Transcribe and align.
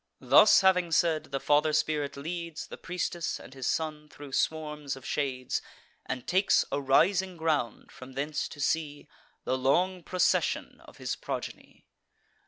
Thus 0.19 0.61
having 0.61 0.91
said, 0.91 1.25
the 1.25 1.39
father 1.39 1.73
spirit 1.73 2.17
leads 2.17 2.65
The 2.65 2.77
priestess 2.79 3.39
and 3.39 3.53
his 3.53 3.67
son 3.67 4.09
thro' 4.09 4.31
swarms 4.31 4.95
of 4.95 5.05
shades, 5.05 5.61
And 6.07 6.25
takes 6.25 6.65
a 6.71 6.81
rising 6.81 7.37
ground, 7.37 7.91
from 7.91 8.13
thence 8.13 8.47
to 8.47 8.59
see 8.59 9.07
The 9.43 9.59
long 9.59 10.01
procession 10.01 10.81
of 10.85 10.97
his 10.97 11.15
progeny. 11.15 11.85